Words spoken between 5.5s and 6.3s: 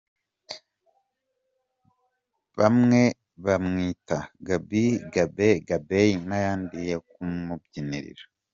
Gabey